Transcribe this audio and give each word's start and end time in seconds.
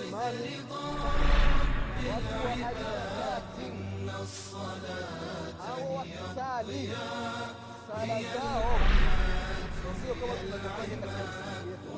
imani 0.00 0.56
watu 2.10 2.44
wa 2.44 2.50
aina 2.52 2.70
tatu 3.18 3.66
au 5.70 5.96
wakisali 5.96 6.90
sala 7.88 8.22
zao 8.22 8.78
sio 10.04 10.14
kama 10.14 10.34
tunavyofanya 10.34 10.96
katika 10.96 11.24
msikiti 11.24 11.68
yetu 11.68 11.90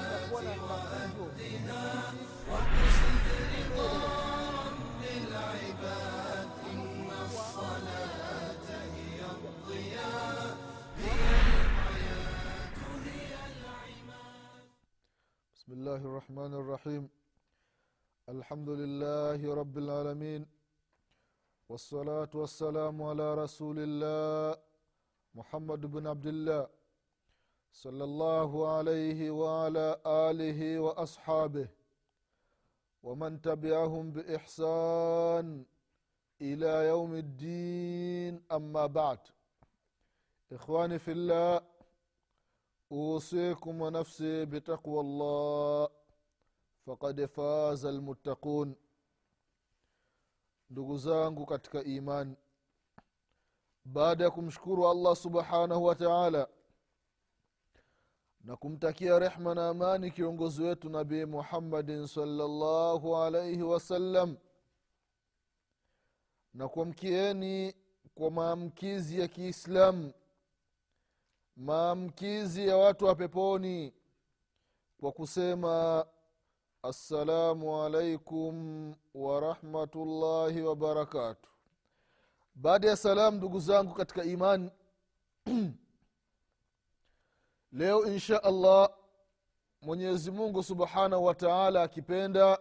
itakuwa 0.00 0.42
na 0.42 0.50
mafunzo 0.50 1.24
بسم 15.68 15.80
الله 15.80 16.02
الرحمن 16.10 16.52
الرحيم. 16.54 17.04
الحمد 18.28 18.68
لله 18.68 19.54
رب 19.60 19.78
العالمين. 19.78 20.42
والصلاة 21.68 22.32
والسلام 22.34 23.02
على 23.02 23.34
رسول 23.34 23.76
الله 23.78 24.56
محمد 25.34 25.80
بن 25.94 26.06
عبد 26.06 26.26
الله 26.26 26.68
صلى 27.72 28.04
الله 28.04 28.50
عليه 28.76 29.30
وعلى 29.30 30.00
آله 30.06 30.60
وأصحابه 30.80 31.68
ومن 33.02 33.40
تبعهم 33.40 34.04
بإحسان 34.12 35.64
إلى 36.40 36.72
يوم 36.92 37.12
الدين. 37.14 38.42
أما 38.52 38.86
بعد 38.86 39.20
إخواني 40.52 40.98
في 40.98 41.12
الله 41.12 41.60
اوصيكم 42.91 43.81
ونفسي 43.81 44.45
بتقوى 44.45 44.99
الله 45.01 45.89
فقد 46.85 47.25
فاز 47.25 47.85
المتقون 47.85 48.75
ndugu 50.69 50.97
zangu 50.97 51.45
katika 51.45 51.83
imani 51.83 52.35
baada 53.85 54.23
ya 54.23 54.31
kumshukuru 54.31 54.87
allah 54.89 55.15
subhanahu 55.15 55.83
wa 55.85 55.95
taala 55.95 56.47
na 58.41 58.55
kumtakia 58.57 59.19
rehma 59.19 59.55
na 59.55 59.69
amani 59.69 60.11
kiongozi 60.11 60.63
wetu 60.63 60.89
nabii 60.89 61.25
muhammadin 61.25 62.07
salllahu 62.07 63.17
alaihi 63.17 63.61
wasallam 63.63 64.37
na 66.53 66.67
kuamkieni 66.67 67.75
kwa 68.15 68.31
maamkizi 68.31 69.19
ya 69.19 69.27
kiislamu 69.27 70.13
maamkizi 71.58 72.68
ya 72.68 72.76
watu 72.76 73.04
wa 73.04 73.14
peponi 73.14 73.92
kwa 75.00 75.12
kusema 75.12 76.06
assalamu 76.82 77.82
alaikum 77.82 78.94
warahmatullahi 79.14 80.62
wabarakatu 80.62 81.50
baada 82.54 82.88
ya 82.88 82.96
salamu 82.96 83.36
ndugu 83.36 83.60
zangu 83.60 83.94
katika 83.94 84.24
imani 84.24 84.70
leo 87.72 88.06
insha 88.06 88.42
allah 88.44 88.90
mwenyezi 89.82 90.30
mungu 90.30 90.62
subhanahu 90.62 91.24
wa 91.24 91.34
taala 91.34 91.82
akipenda 91.82 92.58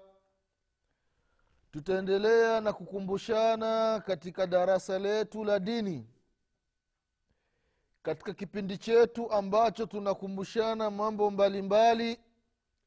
tutaendelea 1.71 2.61
na 2.61 2.73
kukumbushana 2.73 3.99
katika 4.05 4.47
darasa 4.47 4.99
letu 4.99 5.43
la 5.43 5.59
dini 5.59 6.07
katika 8.07 8.33
kipindi 8.33 8.77
chetu 8.77 9.31
ambacho 9.31 9.85
tunakumbushana 9.85 10.91
mambo 10.91 11.31
mbalimbali 11.31 12.11
mbali 12.11 12.19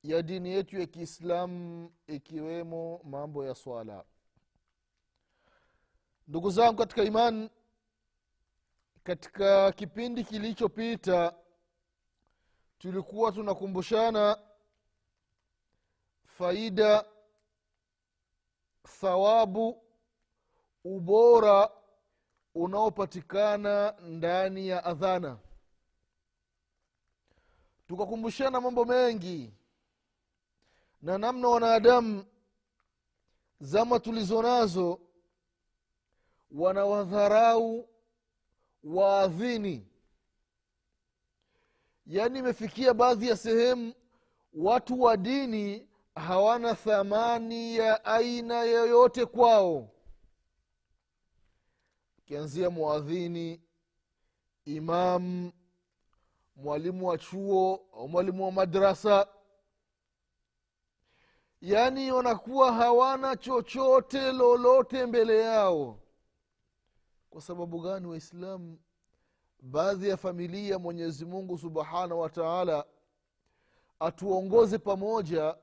ya 0.02 0.22
dini 0.22 0.50
yetu 0.50 0.80
ya 0.80 0.86
kiislamu 0.86 1.92
ikiwemo 2.06 3.00
mambo 3.04 3.46
ya 3.46 3.54
swala. 3.54 4.04
Ndugu 6.28 6.50
zangu 6.50 6.76
katika 6.78 7.02
imani 7.02 7.50
katika 9.04 9.72
kipindi 9.72 10.24
kilichopita 10.24 11.34
tulikuwa 12.78 13.32
tunakumbushana 13.32 14.38
faida 16.24 17.04
thawabu 19.00 19.82
ubora 20.84 21.70
unaopatikana 22.54 23.94
ndani 24.08 24.68
ya 24.68 24.84
adhana. 24.84 25.38
Tukakumbushana 27.88 28.60
mambo 28.60 28.84
mengi 28.84 29.52
na 31.02 31.18
namna 31.18 31.48
wanadamu 31.48 32.24
zama 33.60 34.00
tulizo 34.00 34.42
nazo 34.42 35.00
wanawadharau 36.52 37.88
waadhini. 38.84 39.86
Yaani 42.06 42.38
imefikia 42.38 42.94
baadhi 42.94 43.28
ya 43.28 43.36
sehemu 43.36 43.92
watu 44.54 45.02
wa 45.02 45.16
dini 45.16 45.88
hawana 46.14 46.74
thamani 46.74 47.76
ya 47.76 48.04
aina 48.04 48.62
yoyote 48.62 49.26
kwao 49.26 49.88
ukianzia 52.30 52.70
mwadhini 52.70 53.60
imam 54.64 55.52
mwalimu 56.56 57.06
wa 57.08 57.18
chuo 57.18 57.80
au 57.96 58.08
mwalimu 58.08 58.44
wa 58.44 58.52
madrasa. 58.52 59.26
Yaani 61.60 62.12
wanakuwa 62.12 62.72
hawana 62.72 63.36
chochote 63.36 64.32
lolote 64.32 65.06
mbele 65.06 65.38
yao. 65.40 65.98
Kwa 67.30 67.40
sababu 67.40 67.80
gani 67.80 68.06
waislamu 68.06 68.78
baadhi 69.62 70.08
ya 70.08 70.16
familia 70.16 70.78
mwenyezi 70.78 71.24
mungu 71.24 71.58
subhanahu 71.58 72.20
wa 72.20 72.30
taala 72.30 72.84
atuongoze 74.00 74.78
pamoja 74.78 75.56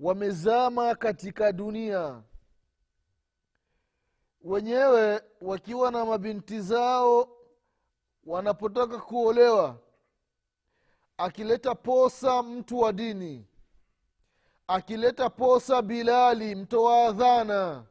wamezama 0.00 0.94
katika 0.94 1.52
dunia 1.52 2.22
wenyewe 4.44 5.22
wakiwa 5.40 5.90
na 5.90 6.04
mabinti 6.04 6.60
zao 6.60 7.28
wanapotaka 8.24 8.98
kuolewa 8.98 9.78
akileta 11.18 11.74
posa 11.74 12.42
mtu 12.42 12.78
wa 12.78 12.92
dini 12.92 13.46
akileta 14.68 15.30
posa 15.30 15.82
bilali 15.82 16.54
mtoa 16.54 17.06
adhana. 17.08 17.84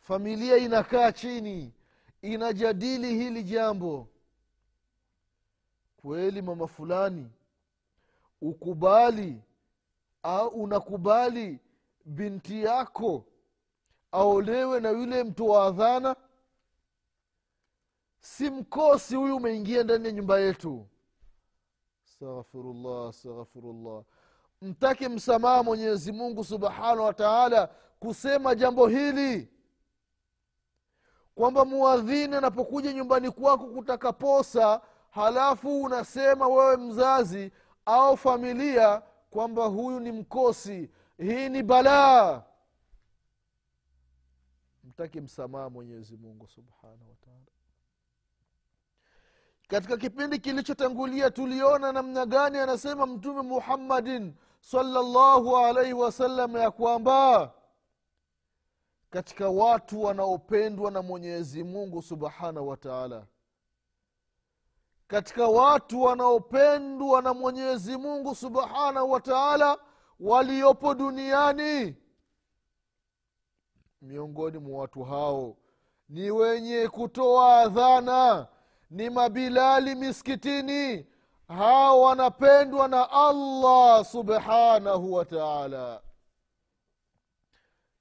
Familia 0.00 0.56
inakaa 0.56 1.12
chini 1.12 1.72
inajadili 2.22 3.14
hili 3.14 3.42
jambo. 3.42 4.08
Kweli 5.96 6.42
mama 6.42 6.66
fulani 6.66 7.30
ukubali 8.40 9.42
au 10.22 10.48
unakubali 10.48 11.58
binti 12.04 12.62
yako 12.62 13.24
aolewe 14.12 14.80
na 14.80 14.90
yule 14.90 15.24
mtoa 15.24 15.66
adhana. 15.66 16.16
Si 18.20 18.50
mkosi 18.50 19.16
huyu 19.16 19.36
umeingia 19.36 19.82
ndani 19.84 20.06
ya 20.06 20.12
nyumba 20.12 20.40
yetu. 20.40 20.86
Astaghfirullah 22.06 23.08
astaghfirullah. 23.08 24.02
Mtake 24.62 25.08
msamaha 25.08 25.62
mwenyezi 25.62 26.12
mungu 26.12 26.44
subhanahu 26.44 27.02
wa 27.04 27.14
taala 27.14 27.66
kusema 28.00 28.54
jambo 28.54 28.86
hili. 28.86 29.48
Kwamba 31.34 31.64
muadhini 31.64 32.36
anapokuja 32.36 32.92
nyumbani 32.92 33.30
kwako 33.30 33.66
kutaka 33.66 34.12
posa 34.12 34.80
halafu 35.10 35.82
unasema 35.82 36.48
wewe 36.48 36.76
mzazi 36.76 37.52
au 37.86 38.16
familia 38.16 39.02
kwamba 39.30 39.64
huyu 39.66 40.00
ni 40.00 40.12
mkosi. 40.12 40.90
Hii 41.18 41.48
ni 41.48 41.62
balaa 41.62 42.42
mtake 45.02 45.20
msamaha 45.20 45.70
mwenyezi 45.70 46.16
mungu 46.16 46.48
subhanahu 46.48 47.10
wataala 47.10 47.46
katika 49.68 49.96
kipindi 49.96 50.38
kilichotangulia 50.38 51.30
tuliona 51.30 51.92
namna 51.92 52.26
gani 52.26 52.58
anasema 52.58 53.06
mtume 53.06 53.42
muhammadin 53.42 54.34
salllahu 54.60 55.56
alaihi 55.56 55.92
wasallam 55.92 56.56
ya 56.56 56.70
kwamba 56.70 57.52
katika 59.10 59.48
watu 59.48 60.02
wanaopendwa 60.02 60.90
na 60.90 61.02
mwenyezi 61.02 61.64
mungu 61.64 62.02
subhanahu 62.02 62.68
wataala 62.68 63.26
katika 65.06 65.46
watu 65.46 66.02
wanaopendwa 66.02 67.22
na 67.22 67.34
mwenyezi 67.34 67.96
mungu 67.96 68.34
subhanahu 68.34 69.10
wataala 69.10 69.78
waliopo 70.20 70.94
duniani 70.94 71.96
miongoni 74.02 74.58
mwa 74.58 74.80
watu 74.80 75.02
hao. 75.02 75.56
Ni 76.08 76.30
wenye 76.30 76.88
kutoa 76.88 77.56
adhana 77.60 78.46
ni 78.90 79.10
mabilali 79.10 79.94
miskitini 79.94 81.06
hao 81.48 82.00
wanapendwa 82.02 82.88
na 82.88 83.10
allah 83.10 84.04
subhanahu 84.04 85.12
wa 85.12 85.24
taala. 85.24 86.02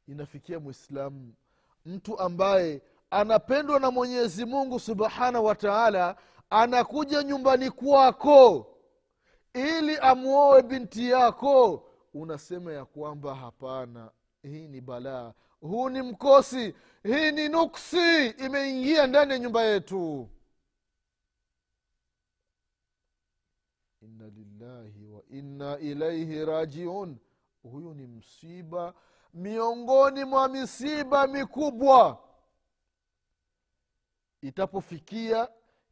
Inafikia 0.07 0.59
mwislamu 0.59 1.33
mtu 1.85 2.19
ambaye 2.19 2.81
anapendwa 3.11 3.79
na 3.79 3.91
mwenyezi 3.91 4.45
mungu 4.45 4.79
subhanahu 4.79 5.45
wa 5.45 5.55
taala 5.55 6.15
anakuja 6.49 7.23
nyumbani 7.23 7.71
kwako 7.71 8.67
ili 9.53 9.97
amwoe 9.97 10.61
binti 10.61 11.09
yako. 11.09 11.87
Unasema 12.13 12.73
ya 12.73 12.85
kwamba 12.85 13.35
hapana 13.35 14.11
hii 14.43 14.67
ni 14.67 14.81
balaa 14.81 15.33
huu 15.61 15.89
ni 15.89 16.01
mkosi. 16.01 16.75
Hii 17.03 17.31
ni 17.31 17.49
nuksi. 17.49 18.27
Imeingia 18.27 19.07
ndani 19.07 19.31
ya 19.33 19.39
nyumba 19.39 19.61
yetu. 19.63 20.29
Inna 24.01 24.27
lillahi 24.29 25.05
wa 25.07 25.23
inna 25.29 25.77
ilaihi 25.79 26.45
rajiun. 26.45 27.17
Huyu 27.63 27.93
ni 27.93 28.07
msiba 28.07 28.93
miongoni 29.33 30.25
mwa 30.25 30.47
misiba 30.47 31.27
mikubwa. 31.27 32.17
Itapofikia 34.41 35.47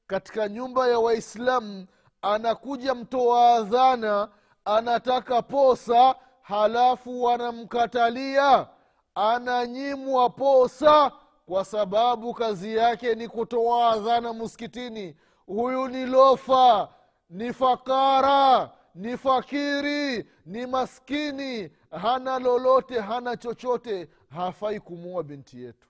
katika 0.08 0.50
nyumba 0.50 0.88
ya 0.88 1.00
waislamu 1.00 1.88
anakuja 2.22 2.96
mtoa 2.96 3.56
adhana 3.56 4.30
anataka 4.66 5.42
posa 5.42 6.16
halafu 6.42 7.24
wanamkatalia 7.24 8.68
ananyimwa 9.16 10.30
posa 10.30 11.12
kwa 11.46 11.66
sababu 11.66 12.34
kazi 12.34 12.76
yake 12.76 13.16
ni 13.16 13.28
kutoa 13.28 13.92
adhana 13.92 14.34
muskitini. 14.34 15.16
Huyu 15.46 15.88
ni 15.88 16.06
lofa 16.06 16.94
ni 17.30 17.54
fakara 17.54 18.72
ni 18.96 19.18
fakiri 19.18 20.30
ni 20.46 20.66
maskini 20.66 21.72
hana 21.92 22.40
lolote 22.40 23.00
hana 23.00 23.38
chochote 23.38 24.10
hafai 24.30 24.80
kumua 24.80 25.24
binti 25.24 25.62
yetu. 25.64 25.88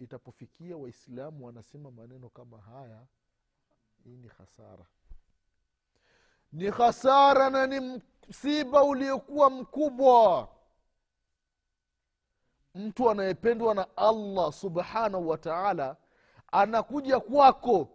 Itapofikia 0.00 0.76
waislamu 0.76 1.46
wanasema 1.46 1.90
maneno 1.90 2.28
kama 2.28 2.58
haya 2.60 3.00
hii 4.04 4.16
ni 4.16 4.28
hasara 4.28 4.86
ni 6.52 6.70
hasara 6.70 7.50
na 7.50 7.66
ni 7.66 8.00
msiba 8.28 8.82
uliokuwa 8.84 9.50
mkubwa 9.50 10.48
mtu 12.76 13.10
anayependwa 13.10 13.74
na 13.74 13.96
allah 13.96 14.52
subhanahu 14.52 15.28
wa 15.28 15.38
taala 15.38 15.96
anakuja 16.52 17.20
kwako. 17.20 17.88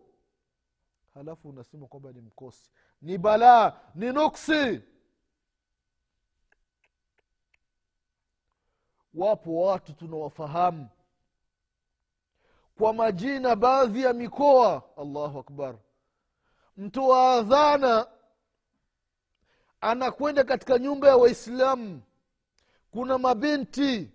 Halafu 1.14 1.50
unasema 1.50 1.88
kwamba 1.88 2.12
ni 2.12 2.22
mkosi. 2.22 2.70
Ni 3.02 3.18
balaa 3.18 3.80
ni 3.96 4.12
nuksi. 4.12 4.82
Wapo 9.14 9.62
watu 9.62 9.94
tunawafahamu. 9.94 10.88
Kwa 12.78 12.94
majina 12.94 13.56
baadhi 13.56 14.02
ya 14.04 14.14
mikoa 14.14 14.84
allahu 14.98 15.40
akbar. 15.40 15.76
Mtoa 16.78 17.34
adhana 17.34 18.08
anakwenda 19.82 20.44
katika 20.44 20.80
nyumba 20.80 21.08
ya 21.08 21.18
waislamu. 21.18 22.02
Kuna 22.92 23.18
mabinti 23.18 24.10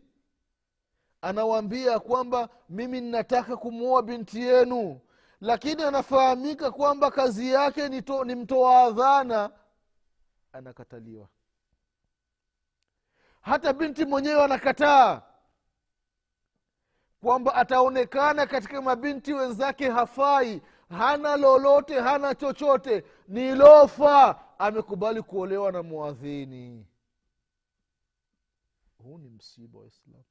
anawaambia 1.29 1.99
kwamba 2.01 2.49
mimi 2.69 3.01
ninataka 3.01 3.57
kumwoa 3.57 4.03
binti 4.03 4.41
yenu 4.41 5.01
lakini 5.41 5.83
anafahamika 5.83 6.71
kwamba 6.71 7.11
kazi 7.11 7.51
yake 7.53 7.89
ni, 7.89 8.03
to, 8.03 8.25
ni 8.25 8.35
mtoa 8.35 8.83
adhana. 8.83 9.51
Anakataliwa. 10.53 11.29
Hata 13.41 13.73
binti 13.73 14.05
mwenyewe 14.05 14.45
anakataa 14.45 15.23
kwamba 17.21 17.55
ataonekana 17.55 18.47
katika 18.47 18.83
mabinti 18.83 19.33
wenzake 19.33 19.91
hafai 19.91 20.63
hana 20.89 21.37
lolote 21.37 22.01
hana 22.01 22.35
chochote 22.35 23.05
ni 23.29 23.55
lofa. 23.55 24.43
Amekubali 24.59 25.23
kuolewa 25.23 25.73
na 25.73 25.83
mwadhini 25.83 26.87
huu 29.03 29.19
ni 29.19 29.29
msiba 29.29 29.79
wa 29.79 29.87
islam 29.87 30.23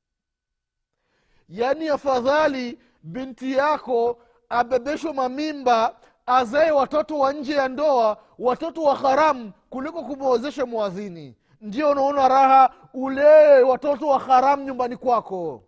yaani 1.49 1.89
afadhali 1.89 2.79
binti 3.03 3.51
yako 3.51 4.17
abebeshwe 4.49 5.13
mamimba 5.13 5.95
azae 6.25 6.71
watoto 6.71 7.19
wa 7.19 7.33
nje 7.33 7.53
ya 7.53 7.67
ndoa 7.67 8.17
watoto 8.39 8.83
wa 8.83 8.95
haramu 8.95 9.51
kuliko 9.69 10.03
kumwozesha 10.03 10.65
mwadhini 10.65 11.35
ndio 11.61 11.91
unaona 11.91 12.27
raha 12.27 12.73
ulee 12.93 13.61
watoto 13.61 14.07
wa 14.07 14.19
haramu 14.19 14.63
nyumbani 14.63 14.97
kwako. 14.97 15.63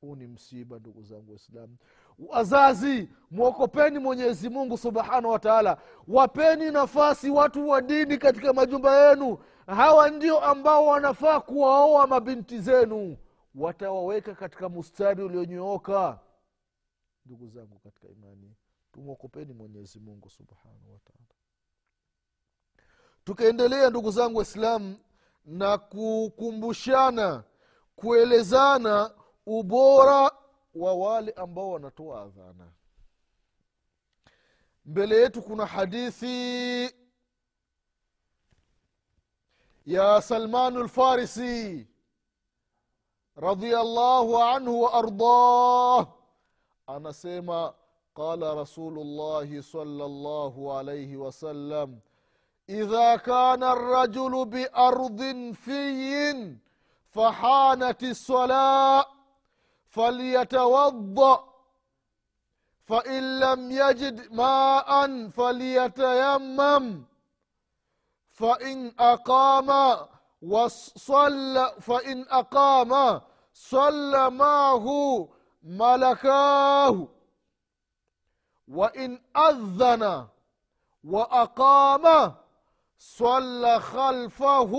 Huu 0.00 0.16
ni 0.16 0.26
msiba 0.26 0.78
ndugu 0.78 1.02
zangu 1.02 1.30
waislamu. 1.30 1.76
Wazazi 2.18 3.08
mwokopeni 3.30 3.98
mwenyezi 3.98 4.48
mungu 4.48 4.78
subhanahu 4.78 5.28
wa 5.30 5.38
taala. 5.38 5.76
Wapeni 6.08 6.70
nafasi 6.70 7.30
watu 7.30 7.68
wa 7.68 7.80
dini 7.80 8.18
katika 8.18 8.52
majumba 8.52 9.08
yenu 9.08 9.38
hawa 9.66 10.10
ndio 10.10 10.40
ambao 10.40 10.86
wanafaa 10.86 11.40
kuwaoa 11.40 12.06
mabinti 12.06 12.58
zenu. 12.60 13.16
Watawaweka 13.54 14.34
katika 14.34 14.68
mustari 14.68 15.22
ulionyooka. 15.22 16.18
Ndugu 17.26 17.48
zangu 17.48 17.78
katika 17.78 18.08
imani 18.08 18.54
tumwokopeni 18.92 19.52
mwenyezi 19.52 19.98
mungu 20.00 20.30
subhanahu 20.30 20.92
wataala 20.92 21.24
tukaendelea 23.24 23.90
ndugu 23.90 24.10
zangu 24.10 24.36
waislamu 24.38 24.96
na 25.44 25.78
kukumbushana 25.78 27.44
kuelezana 27.96 29.10
ubora 29.46 30.30
wa 30.74 30.94
wale 30.94 31.32
ambao 31.32 31.70
wanatoa 31.70 32.22
adhana. 32.22 32.72
Mbele 34.84 35.16
yetu 35.16 35.42
kuna 35.42 35.66
hadithi 35.66 36.90
يا 39.86 40.20
سلمان 40.20 40.76
الفارسي 40.76 41.86
رضي 43.38 43.80
الله 43.80 44.44
عنه 44.44 44.70
وأرضاه. 44.70 46.08
أنا 46.88 47.12
سيما 47.12 47.74
قال 48.14 48.56
رسول 48.56 48.98
الله 48.98 49.60
صلى 49.60 50.04
الله 50.04 50.76
عليه 50.76 51.16
وسلم 51.16 51.98
إذا 52.68 53.16
كان 53.16 53.62
الرجل 53.62 54.44
بأرض 54.44 55.20
في 55.64 56.48
فحانت 57.10 58.02
الصلاة 58.02 59.06
فليتوضأ 59.86 61.44
فإن 62.84 63.40
لم 63.40 63.70
يجد 63.70 64.32
ماء 64.32 64.90
فليتيمم. 65.28 67.04
فإن 68.34 68.92
أقام 68.98 69.70
وصلى 70.42 71.74
فإن 71.80 72.26
أقام 72.28 73.20
صلى 73.54 74.30
معه 74.30 74.86
ملكاه. 75.62 77.08
وإن 78.68 79.20
أذن 79.36 80.26
وأقام 81.04 82.34
صلى 82.98 83.80
خلفه 83.80 84.72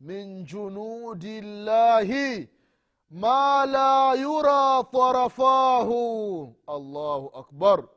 من 0.00 0.44
جنود 0.44 1.24
الله 1.24 2.10
ما 3.10 3.66
لا 3.66 4.14
يرى 4.14 4.82
طرفاه. 4.82 5.90
الله 6.68 7.30
أكبر. 7.34 7.88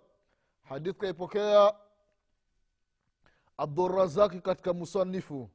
حديث 0.63 0.95
kaipokea 0.99 1.71
abdurazaki 3.57 4.41
katika 4.41 4.73
musanifu. 4.73 5.49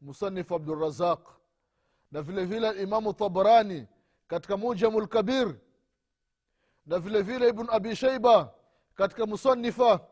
Musanifu 0.00 0.54
abdurazaq 0.54 1.20
na 2.10 2.22
vile 2.22 2.44
vile 2.44 2.82
imamu 2.82 3.12
tabarani 3.14 3.86
katika 4.26 4.56
mujamu 4.56 5.00
lkabir 5.00 5.56
na 6.86 6.98
vile 6.98 7.22
vile 7.22 7.48
ibn 7.48 7.66
abi 7.70 7.96
shaiba 7.96 8.54
katika 8.94 9.26
musanifa. 9.26 10.06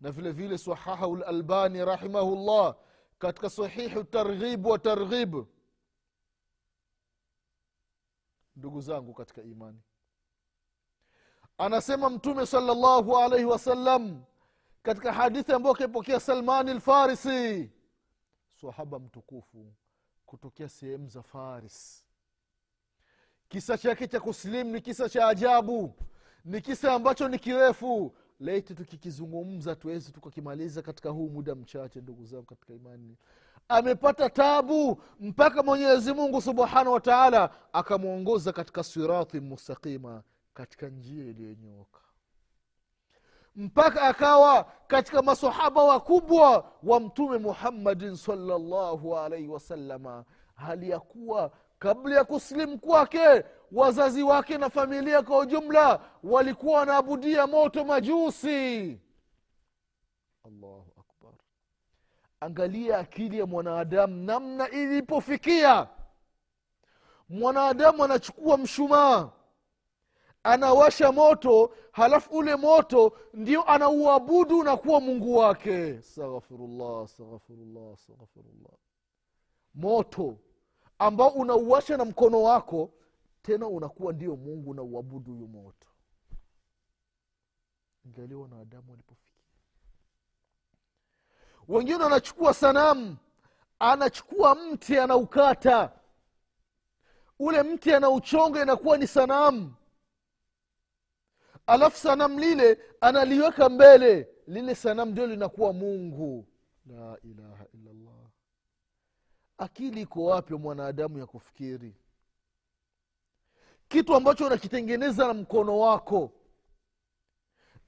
Na 0.00 0.10
vile 0.10 0.32
vile 0.32 0.58
sahahahu 0.58 1.16
lalbani 1.16 1.84
rahimahullah 1.84 2.76
katika 3.18 3.50
sahihu 3.50 4.04
targhib 4.04 4.66
wa 4.66 4.78
targhib. 4.78 5.46
Ndugu 8.56 8.80
zangu 8.80 9.14
katika 9.14 9.42
imani. 9.42 9.80
Anasema 11.58 12.10
mtume 12.10 12.46
salllahu 12.46 13.16
alaihi 13.18 13.44
wasallam 13.44 14.24
katika 14.86 15.12
hadithi 15.12 15.52
ambayo 15.52 15.74
akaipokea 15.74 16.20
salmani 16.20 16.74
lfarisi 16.74 17.70
sahaba 18.60 18.98
mtukufu 18.98 19.72
kutokea 20.26 20.68
sehemu 20.68 21.08
za 21.08 21.22
faris. 21.22 22.04
Kisa 23.48 23.78
chake 23.78 24.06
cha 24.06 24.20
kusilimu 24.20 24.70
ni 24.72 24.80
kisa 24.80 25.08
cha 25.08 25.28
ajabu 25.28 25.94
ni 26.44 26.60
kisa 26.60 26.92
ambacho 26.92 27.28
ni 27.28 27.38
kirefu. 27.38 28.14
Leiti 28.40 28.74
tukikizungumza 28.74 29.76
tuwezi 29.76 30.12
tukakimaliza 30.12 30.82
katika 30.82 31.10
huu 31.10 31.28
muda 31.28 31.54
mchache 31.54 32.00
ndugu 32.00 32.24
zangu 32.24 32.44
katika 32.44 32.74
imani. 32.74 33.16
Amepata 33.68 34.30
tabu 34.30 35.02
mpaka 35.20 35.62
mwenyezi 35.62 36.12
mungu 36.12 36.40
subhanahu 36.42 36.92
wa 36.92 37.00
akamwongoza 37.72 38.52
katika 38.52 38.84
sirati 38.84 39.40
mustaqima 39.40 40.22
katika 40.54 40.88
njia 40.88 41.24
iliyonyooka 41.24 42.05
mpaka 43.56 44.02
akawa 44.02 44.64
katika 44.86 45.22
masahaba 45.22 45.84
wakubwa 45.84 46.72
wa 46.82 47.00
mtume 47.00 47.38
muhammadin 47.38 48.16
salllahu 48.16 49.18
alaihi 49.18 49.48
wasalama 49.48 50.24
hali 50.54 50.90
ya 50.90 51.00
kuwa 51.00 51.50
kabla 51.78 52.16
ya 52.16 52.24
kusilimu 52.24 52.78
kwake 52.78 53.44
wazazi 53.72 54.22
wake 54.22 54.58
na 54.58 54.70
familia 54.70 55.22
kwa 55.22 55.38
ujumla 55.38 56.00
walikuwa 56.22 56.78
wanaabudia 56.78 57.46
moto 57.46 57.84
majusi. 57.84 59.00
Allahu 60.44 60.92
akbar. 61.00 61.32
Angalia 62.40 62.98
akili 62.98 63.38
ya 63.38 63.46
mwanadamu 63.46 64.16
namna 64.16 64.68
ilipofikia. 64.70 65.88
Mwanadamu 67.28 68.04
anachukua 68.04 68.56
mshumaa 68.56 69.28
anawasha 70.46 71.12
moto 71.12 71.74
halafu 71.92 72.30
ule 72.38 72.56
moto 72.56 73.18
ndio 73.34 73.62
anauabudu 73.64 74.62
na 74.62 74.76
kuwa 74.76 75.00
mungu 75.00 75.36
wake. 75.36 75.98
Astaghfirullah 75.98 77.02
astaghfirullah 77.04 77.92
astaghfirullah. 77.94 78.72
Moto 79.74 80.36
ambao 80.98 81.28
unauasha 81.28 81.96
na 81.96 82.04
mkono 82.04 82.42
wako 82.42 82.90
tena 83.42 83.66
unakuwa 83.66 84.12
ndio 84.12 84.36
mungu 84.36 84.74
na 84.74 84.82
uabudu 84.82 85.32
huyu 85.32 85.48
moto. 85.48 85.86
Angalia 88.06 88.38
wanadamu 88.38 88.90
walipofikia 88.90 89.32
wengine 91.68 92.04
wanachukua 92.04 92.54
sanamu 92.54 93.16
anachukua 93.78 94.54
mti 94.54 94.98
anaukata. 94.98 95.92
Ule 97.38 97.62
mti 97.62 97.92
anauchonga 97.94 98.62
inakuwa 98.62 98.96
ni 98.98 99.06
sanamu 99.06 99.74
alafu 101.66 101.98
sanamu 101.98 102.38
lile 102.40 102.78
analiweka 103.00 103.68
mbele 103.68 104.28
lile 104.46 104.74
sanamu 104.74 105.10
ndio 105.12 105.26
linakuwa 105.26 105.72
mungu. 105.72 106.46
La 106.86 107.18
ilaha 107.22 107.64
illallah. 107.74 108.26
Akili 109.58 110.00
iko 110.00 110.24
wapi 110.24 110.54
mwanadamu 110.54 111.18
ya 111.18 111.26
kufikiri? 111.26 111.94
Kitu 113.88 114.14
ambacho 114.14 114.46
unakitengeneza 114.46 115.26
na 115.26 115.34
mkono 115.34 115.78
wako. 115.78 116.32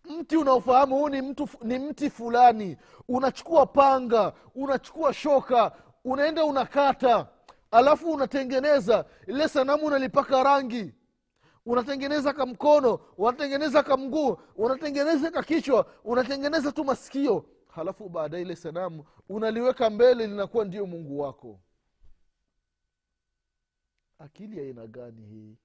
Mti 0.04 0.36
unaofahamu 0.36 0.96
huu 0.96 1.08
ni, 1.08 1.34
ni 1.62 1.78
mti 1.78 2.10
fulani. 2.10 2.76
Unachukua 3.08 3.66
panga 3.66 4.32
unachukua 4.54 5.12
shoka 5.14 5.72
unaenda 6.04 6.44
unakata. 6.44 7.26
Alafu 7.70 8.12
unatengeneza 8.12 9.04
ile 9.26 9.48
sanamu 9.48 9.86
unalipaka 9.86 10.42
rangi 10.42 10.94
unatengeneza 11.68 12.32
ka 12.32 12.46
mkono 12.46 12.94
unatengeneza 13.18 13.82
ka 13.82 13.96
mguu 13.96 14.36
unatengeneza 14.56 15.30
ka 15.30 15.42
kichwa 15.42 15.86
unatengeneza 16.04 16.72
tu 16.72 16.84
masikio. 16.84 17.44
Halafu 17.68 18.08
baadaye 18.08 18.42
ile 18.42 18.56
sanamu 18.56 19.04
unaliweka 19.28 19.90
mbele 19.90 20.26
linakuwa 20.26 20.64
ndio 20.64 20.86
mungu 20.86 21.20
wako. 21.20 21.60
Akili 24.18 24.60
aina 24.60 24.86
gani 24.86 25.26
hii? 25.26 25.56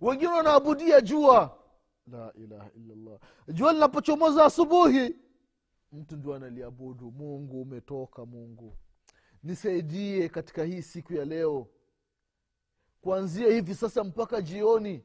Wengine 0.00 0.32
wanaabudia 0.32 1.00
jua. 1.00 1.58
La 2.06 2.32
ilaha 2.34 2.70
illallah. 2.76 3.18
Jua 3.48 3.72
linapochomoza 3.72 4.44
asubuhi 4.44 5.16
mtu 5.92 6.16
ndio 6.16 6.34
analiabudu. 6.34 7.10
Mungu 7.10 7.62
umetoka 7.62 8.26
mungu. 8.26 8.76
Nisaidie 9.42 10.28
katika 10.28 10.64
hii 10.64 10.82
siku 10.82 11.14
ya 11.14 11.24
leo 11.24 11.68
kuanzia 13.10 13.48
hivi 13.48 13.74
sasa 13.74 14.04
mpaka 14.04 14.42
jioni. 14.42 15.04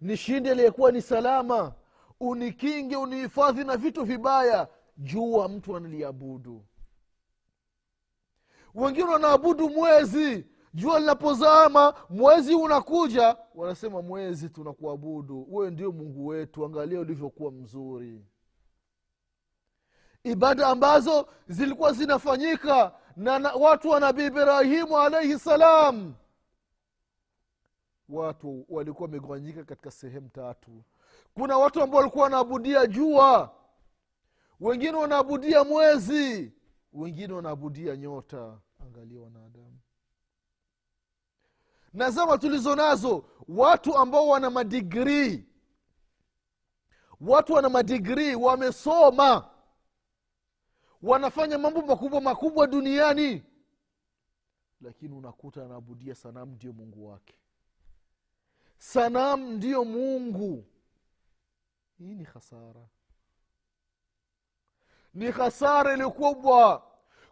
Nishinde 0.00 0.50
aliyekuwa 0.50 0.92
ni 0.92 1.02
salama 1.02 1.72
unikinge 2.20 2.96
unihifadhi 2.96 3.64
na 3.64 3.76
vitu 3.76 4.04
vibaya. 4.04 4.68
Jua 4.96 5.48
mtu 5.48 5.76
analiabudu. 5.76 6.64
Wengine 8.74 9.04
wanaabudu 9.04 9.70
mwezi. 9.70 10.46
Jua 10.74 11.00
linapozama 11.00 11.94
mwezi 12.10 12.54
unakuja. 12.54 13.36
Wanasema 13.54 14.02
mwezi 14.02 14.48
tunakuabudu. 14.48 15.46
Wewe 15.50 15.70
ndio 15.70 15.92
mungu 15.92 16.26
wetu. 16.26 16.64
Angalia 16.64 17.00
ulivyokuwa 17.00 17.52
mzuri. 17.52 18.24
Ibada 20.24 20.66
ambazo 20.66 21.28
zilikuwa 21.48 21.92
zinafanyika 21.92 22.92
na, 23.16 23.52
watu 23.52 23.88
wa 23.88 24.00
nabii 24.00 24.26
ibrahimu 24.26 24.98
alaihi 24.98 25.38
salam 25.38 26.14
watu 28.10 28.66
walikuwa 28.68 29.06
wamegawanyika 29.06 29.64
katika 29.64 29.90
sehemu 29.90 30.28
tatu. 30.28 30.82
Kuna 31.34 31.58
watu 31.58 31.82
ambao 31.82 31.98
walikuwa 32.00 32.24
wanaabudia 32.24 32.86
jua 32.86 33.54
wengine 34.60 34.92
wanaabudia 34.96 35.64
mwezi 35.64 36.52
wengine 36.92 37.32
wanaabudia 37.32 37.96
nyota. 37.96 38.58
Angalia 38.82 39.20
wanadamu. 39.20 39.78
Na 41.92 42.10
zama 42.10 42.38
tulizo 42.38 42.76
nazo 42.76 43.24
watu 43.48 43.96
ambao 43.96 44.28
wana 44.28 44.50
madigrii 44.50 45.46
watu 47.20 47.52
wana 47.52 47.68
madigrii 47.68 48.34
wamesoma 48.34 49.50
wanafanya 51.02 51.58
mambo 51.58 51.82
makubwa 51.82 52.20
makubwa 52.20 52.66
duniani. 52.66 53.42
Lakini 54.80 55.14
unakuta 55.14 55.64
anaabudia 55.64 56.14
sanamu 56.14 56.54
ndio 56.54 56.72
mungu 56.72 57.06
wake 57.08 57.34
sanamu 58.84 59.50
ndiyo 59.52 59.84
mungu. 59.84 60.64
Hii 61.98 62.14
ni 62.14 62.24
hasara 62.24 62.80
ni 65.14 65.30
hasara 65.30 65.92
iliyokubwa 65.92 66.82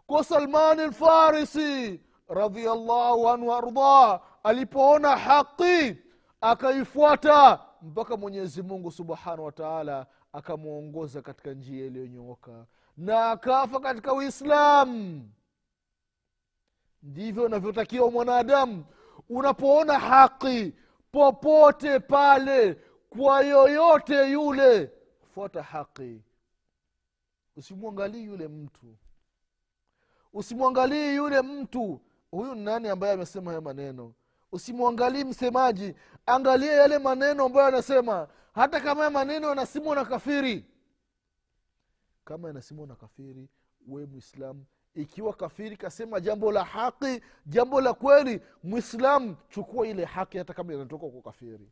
kwa 0.07 0.23
salmani 0.23 0.81
lfarisi 0.85 2.01
radiallahu 2.27 3.29
anhu 3.29 3.53
ardah 3.53 4.21
alipoona 4.43 5.17
haqi 5.17 5.97
akaifuata 6.41 7.59
mpaka 7.81 8.17
mwenyezi 8.17 8.61
mungu 8.61 8.91
subhanahu 8.91 9.45
wa 9.45 9.51
taala 9.51 10.05
akamwongoza 10.33 11.21
katika 11.21 11.53
njia 11.53 11.85
iliyonyooka 11.85 12.65
na 12.97 13.31
akafa 13.31 13.79
katika 13.79 14.13
uislamu. 14.13 15.29
Ndivyo 17.03 17.43
unavyotakiwa 17.43 18.11
mwanadamu. 18.11 18.85
Unapoona 19.29 19.99
haqi 19.99 20.73
popote 21.11 21.99
pale 21.99 22.73
kwa 23.09 23.41
yoyote 23.41 24.31
yule. 24.31 24.91
Fuata 25.33 25.63
haqi 25.63 26.21
usimwangalii 27.57 28.23
yule 28.25 28.47
mtu. 28.47 28.95
Usimwangalii 30.33 31.15
yule 31.15 31.41
mtu. 31.41 32.01
Huyu 32.31 32.55
ni 32.55 32.61
nani 32.63 32.87
ambaye 32.89 33.13
amesema 33.13 33.51
haya 33.51 33.61
maneno? 33.61 34.13
Usimwangalii 34.51 35.23
msemaji. 35.23 35.95
Angalia 36.25 36.71
yale 36.73 36.97
maneno 36.97 37.43
ambayo 37.45 37.67
anasema. 37.67 38.27
Hata 38.53 38.79
kama 38.81 39.03
ya 39.03 39.09
maneno 39.09 39.49
yanasimwa 39.49 39.95
na 39.95 40.05
kafiri. 40.05 40.65
Kama 42.25 42.47
yanasimwa 42.47 42.87
na 42.87 42.95
kafiri 42.95 43.49
we 43.87 44.05
mwislamu 44.05 44.65
ikiwa 45.01 45.33
kafiri 45.33 45.77
kasema 45.77 46.19
jambo 46.19 46.51
la 46.51 46.63
haki 46.63 47.21
jambo 47.45 47.81
la 47.81 47.93
kweli 47.93 48.41
mwislamu 48.63 49.35
chukua 49.49 49.87
ile 49.87 50.05
haki 50.05 50.37
hata 50.37 50.53
kama 50.53 50.73
inatoka 50.73 51.07
kwa 51.07 51.21
kafiri. 51.21 51.71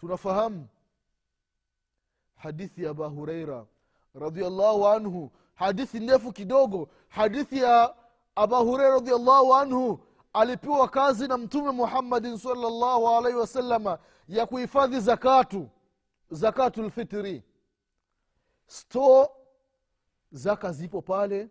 Tunafahamu 0.00 0.68
hadithi 2.36 2.84
ya 2.84 2.90
aba 2.90 3.06
hureira 3.06 3.66
radiallahu 4.14 4.86
anhu 4.88 5.30
hadithi 5.54 6.00
ndefu 6.00 6.32
kidogo. 6.32 6.88
Hadithi 7.08 7.58
ya 7.58 7.94
aba 8.34 8.58
hureira 8.58 8.94
radiallahu 8.94 9.54
anhu 9.54 10.00
alipewa 10.32 10.88
kazi 10.88 11.28
na 11.28 11.38
mtume 11.38 11.70
muhammadin 11.70 12.38
salllahu 12.38 13.08
alaihi 13.08 13.38
wasalama 13.38 13.98
ya 14.28 14.46
kuhifadhi 14.46 15.00
zakatu 15.00 15.68
zakatu 16.30 16.82
lfitri 16.82 17.42
sto 18.66 19.35
zaka 20.32 20.72
zipo 20.72 21.02
pale. 21.02 21.50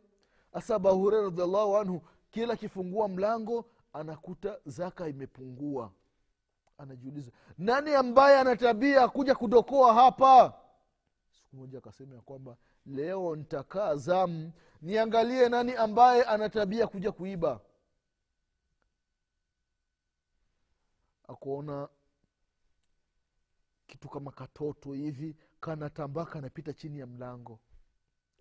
Hasa 0.54 0.76
abahureira 0.76 1.24
radiallahu 1.26 1.78
anhu 1.78 2.02
kila 2.32 2.54
akifungua 2.54 3.08
mlango 3.08 3.66
anakuta 3.94 4.60
zaka 4.66 5.08
imepungua. 5.08 5.92
Anajiuliza 6.78 7.32
nani 7.58 7.94
ambaye 7.94 8.40
ana 8.40 8.56
tabia 8.56 9.08
kuja 9.08 9.36
kudokoa 9.36 9.94
hapa? 9.94 10.54
Siku 11.30 11.56
moja 11.56 11.78
akasema 11.78 12.16
ya 12.16 12.22
kwamba 12.22 12.58
leo 12.86 13.36
ntakaa 13.36 13.96
zamu 13.96 14.52
niangalie 14.82 15.50
nani 15.50 15.76
ambaye 15.76 16.24
ana 16.24 16.50
tabia 16.50 16.88
kuja 16.88 17.12
kuiba. 17.12 17.60
Akuona 21.28 21.90
kitu 23.88 24.10
kama 24.10 24.32
katoto 24.32 24.94
hivi 24.94 25.36
kanatambaa 25.60 26.26
kanapita 26.26 26.74
chini 26.74 27.00
ya 27.00 27.08
mlango 27.08 27.60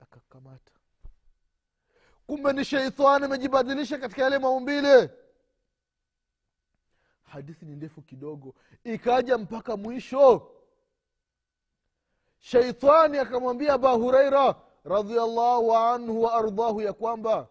akakamata. 0.01 0.73
Kumbe 2.27 2.53
ni 2.53 2.65
sheitani 2.65 3.25
amejibadilisha 3.25 3.99
katika 3.99 4.23
yale 4.23 4.39
maumbile. 4.39 5.11
Hadithi 7.23 7.65
ni 7.67 7.77
ndefu 7.77 8.03
kidogo 8.03 8.55
ikaja 8.85 9.39
mpaka 9.39 9.77
mwisho. 9.77 10.51
Sheitani 12.39 13.19
akamwambia 13.19 13.73
aba 13.75 13.91
hureira 13.93 14.55
radiallahu 14.85 15.77
anhu 15.77 16.23
wa 16.23 16.35
ardahu 16.35 16.81
ya 16.81 16.93
kwamba 16.93 17.49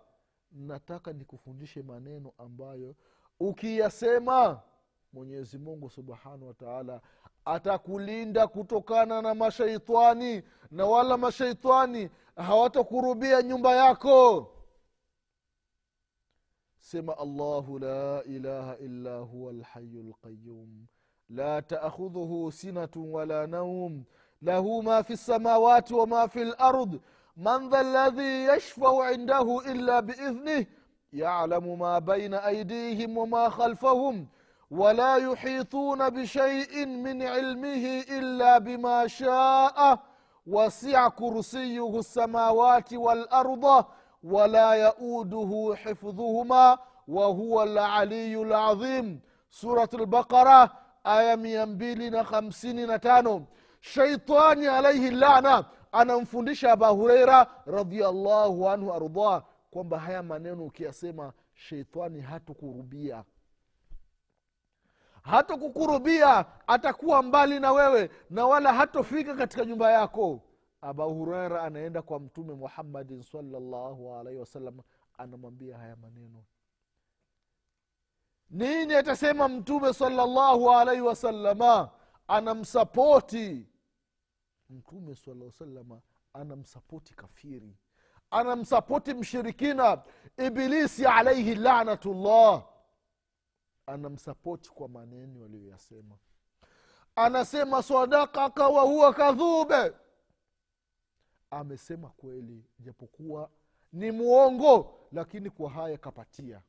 nataka 0.52 1.14
nikufundishe 1.14 1.82
maneno 1.82 2.34
ambayo 2.38 2.96
ukiyasema 3.40 4.62
mwenyezi 5.14 5.58
mungu 5.58 5.90
subhanahu 5.90 6.48
wa 6.48 6.54
taala 6.54 7.02
atakulinda 7.46 8.48
kutokana 8.48 9.22
na 9.22 9.34
mashaitani 9.36 10.44
na 10.72 10.86
wala 10.86 11.18
mashaitani 11.18 12.10
hawatakurubia 12.36 13.42
nyumba 13.42 13.76
yako 13.76 14.50
sema 16.80 17.18
allahu 17.18 17.80
la 17.80 18.24
ilaha 18.24 18.78
illa 18.78 19.18
huwa 19.20 19.54
lhayu 19.54 20.04
lqayum 20.04 20.86
la 21.30 21.62
taakhudhuhu 21.62 22.52
sinatu 22.52 23.14
wala 23.14 23.48
naum 23.48 24.04
lahu 24.42 24.84
ma 24.84 25.04
fi 25.04 25.14
lsamawati 25.14 25.94
wama 25.94 26.28
fi 26.28 26.44
lard 26.44 27.00
man 27.36 27.70
dha 27.70 27.84
ladhi 27.84 28.44
yashfau 28.46 29.14
indahu 29.14 29.62
illa 29.62 30.02
biidhnih 30.02 30.68
yalamu 31.12 31.78
ma 31.78 32.02
baina 32.02 32.44
aydihim 32.44 33.18
wama 33.18 33.50
khalfahum 33.50 34.28
ولا 34.73 35.17
يحيطون 35.17 36.09
بشيء 36.11 36.87
من 36.87 37.23
علمه 37.23 38.05
الا 38.19 38.59
بما 38.59 39.07
شاء 39.07 39.99
وسع 40.47 41.09
كرسيه 41.09 41.99
السماوات 41.99 42.95
والارض 42.95 43.85
ولا 44.23 44.73
يؤوده 44.73 45.77
حفظهما 45.77 46.79
وهو 47.09 47.63
العلي 47.63 48.43
العظيم 48.43 49.21
سوره 49.51 49.89
البقره 49.95 50.71
aya 51.05 51.37
mia 51.37 51.67
mbili 51.67 52.11
na 52.11 52.23
hamsini 52.23 52.87
na 52.87 52.99
tano 52.99 53.47
shaitani 53.81 54.67
alaihi 54.67 55.11
lana 55.11 55.65
anamfundisha 55.93 56.73
aba 56.73 56.89
hureira 56.89 57.47
radiallahu 57.67 58.69
anhu 58.69 58.93
ardah 58.95 59.43
kwamba 59.71 59.99
haya 59.99 60.23
maneno 60.23 60.65
ukiyasema 60.65 61.33
sheitani 61.55 62.21
hatukurubia 62.21 63.25
hata 65.24 65.58
kukurubia 65.58 66.46
atakuwa 66.68 67.24
mbali 67.24 67.60
na 67.60 67.72
wewe 67.72 68.10
na 68.30 68.46
wala 68.46 68.74
hatofika 68.74 69.36
katika 69.36 69.66
nyumba 69.66 69.92
yako. 69.92 70.42
Aba 70.82 71.04
hureira 71.04 71.64
anaenda 71.64 72.02
kwa 72.02 72.20
mtume 72.20 72.54
muhammadin 72.54 73.22
salllahu 73.24 74.16
alaihi 74.16 74.40
wasallam 74.40 74.80
anamwambia 75.18 75.78
haya 75.78 75.96
maneno. 75.96 76.44
Nini 78.50 78.94
atasema 78.96 79.48
mtume 79.50 79.94
salllahu 79.94 80.72
alaihi 80.72 81.02
wasalama 81.02 81.90
anamsapoti. 82.28 83.68
Mtume 84.70 85.16
sala 85.16 85.52
salama 85.52 86.02
anamsapoti 86.34 87.14
kafiri. 87.16 87.78
Anamsapoti 88.32 89.14
mshirikina. 89.14 90.02
Ibilisi 90.38 91.06
alaihi 91.06 91.56
lanatullah 91.56 92.64
anamsapoti 93.86 94.70
kwa 94.72 94.88
maneno 94.90 95.46
aliyoyasema. 95.46 96.18
Anasema 97.16 97.84
sadakaka 97.84 98.68
wahuwa 98.68 99.14
kadhube 99.14 99.92
amesema 101.52 102.10
kweli 102.10 102.64
japokuwa 102.80 103.50
ni 103.94 104.12
mwongo 104.12 105.00
lakini 105.12 105.50
kwa 105.50 105.70
haya 105.70 105.98
kapatia. 105.98 106.62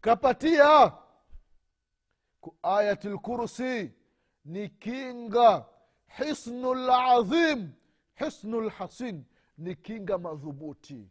Kapatia 0.00 0.92
ayati 2.62 3.08
lkursi 3.08 3.92
ni 4.44 4.68
kinga 4.68 5.64
hisnu 6.18 6.74
ladhim 6.74 7.70
hisnu 8.14 8.60
lhasin 8.60 9.24
ni 9.58 9.74
kinga 9.76 10.18
madhubuti 10.18 11.08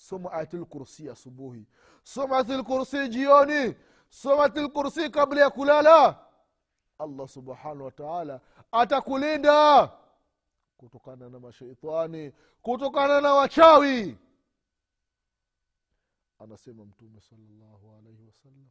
soma 0.00 0.32
ayatul 0.32 0.66
asubuhi. 1.12 1.66
Soma 2.04 2.36
ayatul 2.36 3.08
jioni. 3.08 3.76
Soma 4.08 4.42
ayatul 4.44 5.10
kabla 5.10 5.40
ya 5.40 5.50
kulala. 5.50 6.18
Allah 6.98 7.28
subhanahu 7.28 7.84
wa 7.84 7.90
taala 7.90 8.40
atakulinda. 8.72 9.92
Kutokana 10.78 11.28
na 11.28 11.38
mashaitani 11.38 12.32
kutokana 12.62 13.20
na 13.20 13.34
wachawi. 13.34 14.18
Anasema 16.38 16.84
mtume 16.84 17.20
salllahu 17.20 17.94
alaihi 17.98 18.26
wasallam 18.26 18.68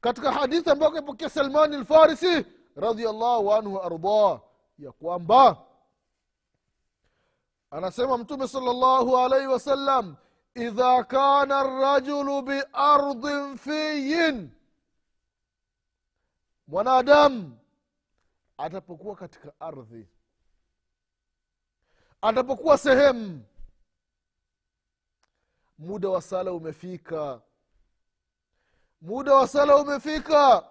katika 0.00 0.32
hadithi 0.32 0.70
ambayo 0.70 0.92
kaipokea 0.92 1.28
salmani 1.28 1.76
lfarisi 1.76 2.46
radiallahu 2.76 3.52
anhu 3.52 3.74
waardah 3.74 4.40
ya 4.78 4.92
kwamba 4.92 5.64
anasema 7.72 8.18
mtume 8.18 8.48
salllahu 8.48 9.18
alaihi 9.18 9.46
wasallam 9.46 10.16
idha 10.54 11.04
kana 11.04 11.62
rajulu 11.62 12.42
biardin 12.42 13.56
fiyin. 13.58 14.50
Mwanadamu 16.66 17.58
atapokuwa 18.58 19.16
katika 19.16 19.52
ardhi 19.60 20.08
atapokuwa 22.22 22.78
sehemu 22.78 23.44
muda 25.78 26.08
wa 26.08 26.22
sala 26.22 26.52
umefika. 26.52 27.40
Muda 29.00 29.34
wa 29.34 29.48
sala 29.48 29.76
umefika. 29.76 30.64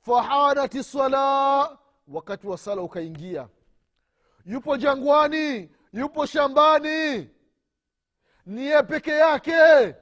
Fahanati 0.00 0.84
sala 0.84 1.78
wakati 2.08 2.46
wa 2.46 2.58
sala 2.58 2.82
ukaingia. 2.82 3.48
Yupo 4.46 4.76
jangwani 4.76 5.73
yupo 5.94 6.26
shambani. 6.26 7.30
Niye 8.46 8.82
peke 8.82 9.10
yake. 9.10 9.94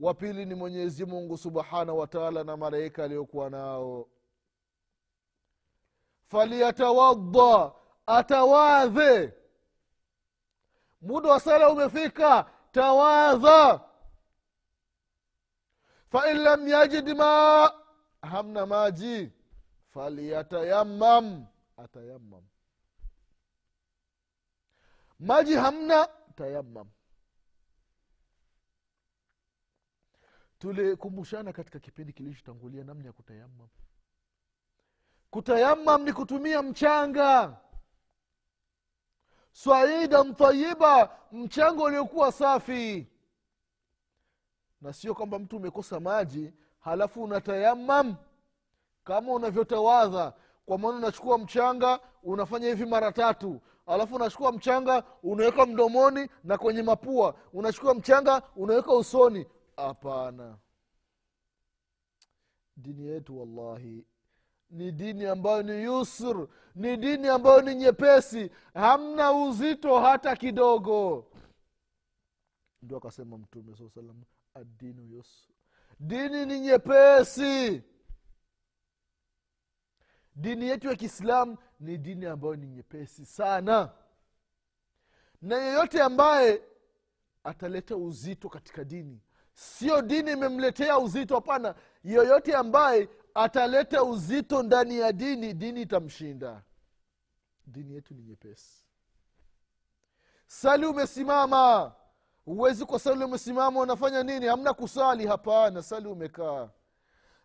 Wa 0.00 0.14
pili 0.14 0.44
ni 0.44 0.54
mwenyezi 0.54 1.04
mungu 1.04 1.38
subhanahu 1.38 1.98
wa 1.98 2.06
taala 2.06 2.44
na 2.44 2.56
malaika 2.56 3.04
aliyokuwa 3.04 3.50
nao. 3.50 4.08
Faliyatawadda 6.28 7.72
atawadhe. 8.06 9.32
Muda 11.02 11.28
wa 11.30 11.40
sala 11.40 11.68
umefika 11.70 12.50
tawadha. 12.72 13.80
Fain 16.08 16.36
lam 16.36 16.68
yajid 16.68 17.08
ma 17.16 17.72
hamna 18.22 18.66
maji. 18.66 19.32
Faliyatayamam 19.94 21.46
atayamam 21.76 22.42
maji 25.22 25.54
hamna 25.54 26.08
tayamam 26.36 26.86
tulikumbushana 30.58 31.52
katika 31.52 31.78
kipindi 31.78 32.12
kilichotangulia 32.12 32.84
namna 32.84 33.06
ya 33.06 33.12
kutayamam 33.12 33.68
kutayamam 35.30 36.02
ni 36.02 36.12
kutumia 36.12 36.62
mchanga. 36.62 37.56
Swaida 39.52 40.24
mtayiba 40.24 41.18
mchanga 41.32 41.82
uliokuwa 41.84 42.32
safi. 42.32 43.08
Na 44.80 44.92
sio 44.92 45.14
kwamba 45.14 45.38
mtu 45.38 45.56
umekosa 45.56 46.00
maji 46.00 46.52
halafu 46.80 47.22
unatayamam 47.22 48.16
kama 49.04 49.32
unavyotawadha 49.32 50.32
kwa 50.66 50.78
maana 50.78 50.96
unachukua 50.96 51.38
mchanga 51.38 52.00
unafanya 52.22 52.68
hivi 52.68 52.86
mara 52.86 53.12
tatu 53.12 53.60
alafu 53.92 54.14
unachukua 54.16 54.52
mchanga 54.52 55.04
unaweka 55.22 55.66
mdomoni 55.66 56.28
na 56.44 56.58
kwenye 56.58 56.82
mapua. 56.82 57.34
Unachukua 57.52 57.94
mchanga 57.94 58.42
unaweka 58.56 58.92
usoni. 58.94 59.46
Hapana. 59.76 60.58
Dini 62.76 63.06
yetu 63.06 63.38
wallahi 63.40 64.06
ni 64.70 64.92
dini 64.92 65.26
ambayo 65.26 65.62
ni 65.62 65.82
yusr 65.82 66.48
ni 66.74 66.96
dini 66.96 67.28
ambayo 67.28 67.62
ni 67.62 67.74
nyepesi. 67.74 68.50
Hamna 68.74 69.32
uzito 69.32 70.00
hata 70.00 70.36
kidogo. 70.36 71.26
Ndio 72.82 72.96
akasema 72.96 73.38
mtume 73.38 73.76
saa 73.76 73.88
salam 73.94 74.22
adinu 74.54 75.04
yusr. 75.06 75.52
Dini 76.00 76.46
ni 76.46 76.60
nyepesi 76.60 77.82
dini 80.36 80.68
yetu 80.68 80.88
ya 80.88 80.94
kiislamu 80.96 81.58
ni 81.80 81.98
dini 81.98 82.26
ambayo 82.26 82.56
ni 82.56 82.66
nyepesi 82.66 83.26
sana. 83.26 83.90
Na 85.42 85.56
yeyote 85.56 86.02
ambaye 86.02 86.62
ataleta 87.44 87.96
uzito 87.96 88.48
katika 88.48 88.84
dini 88.84 89.20
sio 89.54 90.02
dini 90.02 90.32
imemletea 90.32 90.98
uzito 90.98 91.34
hapana. 91.34 91.74
Yoyote 92.04 92.54
ambaye 92.56 93.08
ataleta 93.34 94.04
uzito 94.04 94.62
ndani 94.62 94.98
ya 94.98 95.12
dini 95.12 95.54
dini 95.54 95.82
itamshinda. 95.82 96.62
Dini 97.66 97.94
yetu 97.94 98.14
ni 98.14 98.22
nyepesi. 98.22 98.86
Sali 100.46 100.86
umesimama. 100.86 101.92
Huwezi 102.44 102.84
kwa 102.84 102.98
sali 102.98 103.24
umesimama 103.24 103.80
unafanya 103.80 104.22
nini? 104.22 104.46
Hamna 104.46 104.74
kusali. 104.74 105.26
Hapana 105.26 105.82
sali 105.82 106.08
umekaa 106.08 106.70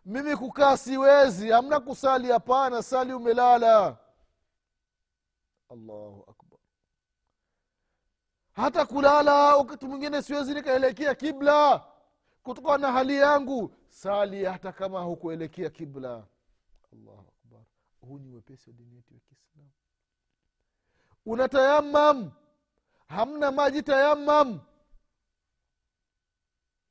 mimi 0.08 0.36
kukaa 0.36 0.76
siwezi. 0.76 1.50
Hamna 1.50 1.80
kusali 1.80 2.28
hapana. 2.32 2.82
Sali 2.82 3.12
umelala. 3.12 3.96
Allahu 5.70 6.24
akbar. 6.30 6.58
Hata 8.52 8.86
kulala 8.86 9.56
wakati 9.56 9.86
mwingine 9.86 10.22
siwezi 10.22 10.54
nikaelekea 10.54 11.14
kibla. 11.14 11.84
Kutokana 12.42 12.78
na 12.78 12.92
hali 12.92 13.16
yangu 13.16 13.74
sali 13.88 14.44
hata 14.44 14.72
kama 14.72 15.00
hukuelekea 15.00 15.70
kibla. 15.70 16.26
Allahu 16.92 17.32
akbar. 17.44 17.60
Huu 18.00 18.18
ni 18.18 18.30
wepesi 18.30 18.70
wa 18.70 18.76
dini 18.76 18.96
yetu 18.96 19.14
ya 19.14 19.20
kiislamu. 19.20 19.70
Unatayamam 21.26 22.30
hamna 23.08 23.50
maji 23.52 23.82
tayamam 23.82 24.60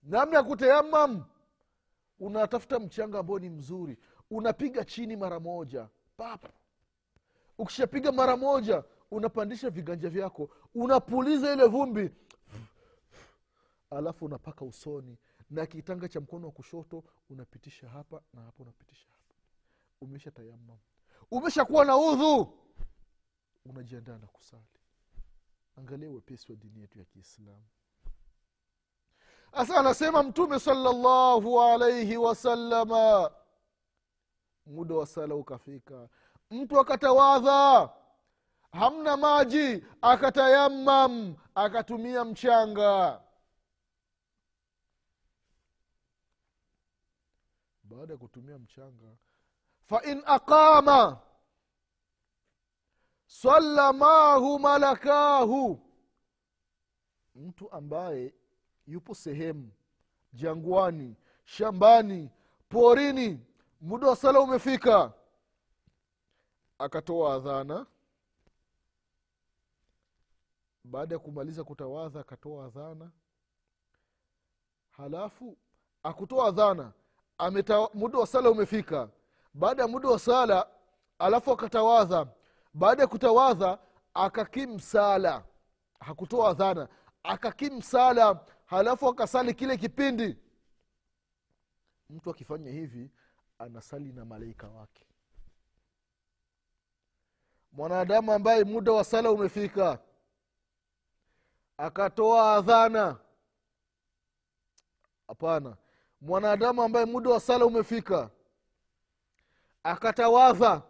namna 0.04 0.38
ya 0.38 0.44
kutayamam 0.44 1.26
unatafuta 2.20 2.80
mchanga 2.80 3.20
ambao 3.20 3.40
ni 3.40 3.50
mzuri 3.50 3.98
unapiga 4.32 4.86
chini 4.86 5.16
mara 5.16 5.40
moja 5.40 5.90
pap. 6.18 6.46
Ukishapiga 7.58 8.12
mara 8.12 8.38
moja 8.38 8.84
unapandisha 9.12 9.70
viganja 9.70 10.10
vyako 10.10 10.50
unapuliza 10.76 11.54
ile 11.54 11.66
vumbi 11.68 12.12
alafu 13.90 14.26
unapaka 14.26 14.66
usoni 14.66 15.18
na 15.50 15.66
kitanga 15.66 16.08
cha 16.10 16.22
mkono 16.22 16.46
wa 16.48 16.52
kushoto 16.54 17.04
unapitisha 17.30 17.90
hapa 17.90 18.22
na 18.34 18.42
hapa 18.42 18.64
unapitisha 18.64 19.08
hapa. 19.10 19.36
Umesha 20.02 20.32
tayamam 20.32 20.78
umeshakuwa 21.32 21.86
na 21.86 21.98
udhu. 21.98 22.54
Unajiandaa 23.66 24.18
na 24.18 24.28
kusali. 24.28 24.64
Angalia 25.76 26.10
wepesi 26.12 26.52
wa 26.52 26.58
dini 26.58 26.80
yetu 26.82 27.00
ya 27.00 27.06
kiislamu 27.06 27.64
sasa 29.52 29.76
anasema 29.78 30.24
mtume 30.24 30.60
salallahu 30.60 31.62
alaihi 31.62 32.18
wasalama 32.18 33.32
muda 34.66 34.96
wa 34.96 35.06
sala 35.08 35.36
ukafika. 35.36 36.10
Mtu 36.52 36.80
akatawadha 36.80 37.90
hamna 38.72 39.18
maji 39.18 39.86
akatayamam 40.02 41.36
akatumia 41.56 42.26
mchanga. 42.26 43.22
Baada 47.84 48.14
ya 48.14 48.18
kutumia 48.20 48.58
mchanga 48.60 49.16
fain 49.86 50.24
aqama 50.26 51.20
sallamahu 53.28 54.60
malakahu. 54.60 55.80
Mtu 57.36 57.72
ambaye 57.72 58.34
yupo 58.88 59.16
sehemu. 59.16 59.72
Jangwani 60.34 61.16
shambani 61.46 62.30
porini 62.70 63.40
muda 63.82 64.08
wa 64.08 64.16
sala 64.16 64.40
umefika. 64.40 65.14
Akatoa 66.80 67.34
adhana. 67.34 67.86
Baada 70.84 71.16
ya 71.16 71.20
kumaliza 71.20 71.64
kutawadha 71.64 72.20
akatoa 72.20 72.66
adhana. 72.66 73.12
Halafu 74.92 75.58
akutoa 76.04 76.48
adhana. 76.48 76.92
Ameta, 77.38 77.90
muda 77.94 78.20
wa 78.20 78.28
sala 78.28 78.50
umefika. 78.52 79.10
Baada 79.54 79.82
ya 79.82 79.88
muda 79.88 80.10
wa 80.10 80.20
sala 80.20 80.68
alafu 81.20 81.52
akatawadha. 81.52 82.28
Baada 82.74 83.02
ya 83.02 83.08
kutawadha 83.08 83.80
akakim 84.14 84.80
sala. 84.80 85.44
Hakutoa 86.00 86.50
adhana. 86.50 86.88
Akakim 87.24 87.82
sala 87.82 88.40
halafu 88.68 89.08
akasali 89.10 89.54
kile 89.54 89.78
kipindi. 89.78 90.38
Mtu 92.10 92.30
akifanya 92.30 92.72
hivi 92.72 93.12
anasali 93.60 94.14
na 94.14 94.26
malaika 94.26 94.68
wake. 94.68 95.06
Mwanadamu 97.72 98.34
ambaye 98.34 98.64
muda 98.64 98.92
wa 98.92 99.04
sala 99.04 99.32
umefika 99.32 100.00
akatoa 101.78 102.56
adhana. 102.56 103.20
Hapana. 105.28 105.78
Mwanadamu 106.22 106.84
ambaye 106.84 107.06
muda 107.06 107.30
wa 107.30 107.40
sala 107.40 107.66
umefika 107.66 108.30
akatawadha. 109.84 110.82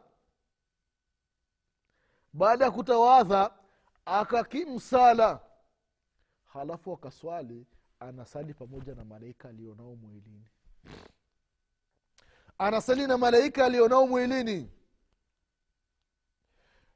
Baada 2.33 2.65
ya 2.65 2.71
kutawadha 2.71 3.51
akakim 4.05 4.79
sala 4.79 5.46
halafu 6.47 6.93
akaswali 6.93 7.65
anasali 7.99 8.53
pamoja 8.53 8.95
na 8.95 9.05
malaika 9.05 9.49
alionao 9.49 9.95
mwilini. 9.95 10.45
Anasali 12.57 13.07
na 13.07 13.17
malaika 13.17 13.65
alionao 13.65 14.07
mwilini. 14.07 14.71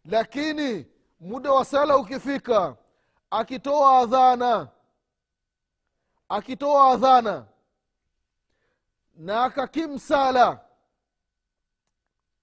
Lakini 0.06 0.88
muda 1.20 1.52
wa 1.52 1.66
sala 1.66 1.98
ukifika 1.98 2.78
akitoa 3.32 4.00
adhana 4.00 4.70
akitoa 6.30 6.92
adhana 6.92 7.46
na 9.16 9.44
akakimsala 9.44 10.66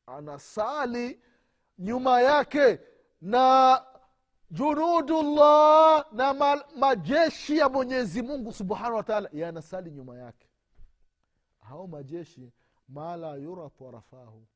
anasali 0.06 1.20
nyuma 1.78 2.20
yake 2.20 2.80
na 3.20 3.84
junudullah 4.50 6.06
na 6.12 6.34
ma, 6.34 6.64
majeshi 6.76 7.58
ya 7.58 7.68
mwenyezi 7.68 8.22
mungu 8.22 8.52
subhanahu 8.52 8.94
wa 9.08 9.28
yanasali 9.32 9.90
nyuma 9.90 10.18
yake. 10.18 10.48
Hao 11.60 11.86
majeshi 11.86 12.52
mala 12.88 13.34
yura 13.36 13.70
tarafahu 13.70 14.46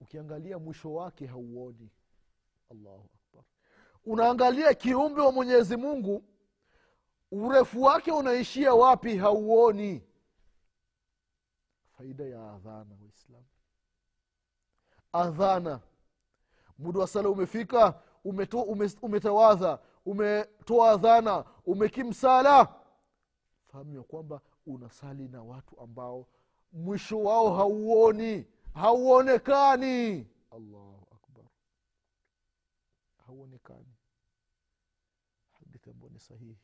ukiangalia 0.00 0.58
mwisho 0.58 0.94
wake 0.94 1.26
hauoni. 1.26 1.90
Allahu 2.70 3.10
akbar. 3.14 3.44
Unaangalia 4.04 4.74
kiumbe 4.74 5.20
wa 5.20 5.32
mwenyezi 5.32 5.76
mungu 5.76 6.24
urefu 7.30 7.82
wake 7.82 8.12
unaishia 8.12 8.74
wapi 8.74 9.16
hauoni. 9.16 10.02
Faida 11.96 12.24
ya 12.24 12.52
adhana 12.52 12.96
waislamu 13.02 13.44
adhana. 15.12 15.80
Muda 16.78 17.00
wa 17.00 17.06
sala 17.06 17.28
umefika 17.28 18.02
umeto, 18.26 18.62
ume, 18.62 18.90
umetawadha 19.02 19.78
umetoa 20.06 20.96
dhana 20.96 21.44
umekimsala. 21.66 22.74
Fahamu 23.66 23.94
ya 23.96 24.02
kwamba 24.02 24.40
unasali 24.66 25.28
na 25.28 25.42
watu 25.42 25.80
ambao 25.80 26.28
mwisho 26.72 27.22
wao 27.22 27.54
hauoni 27.54 28.46
hauonekani. 28.74 30.26
Allahu 30.50 31.06
akbar. 31.12 31.44
Hauonekani. 33.26 33.94
Hadithi 35.58 35.90
ambayo 35.90 36.12
ni 36.12 36.18
sahihi. 36.20 36.58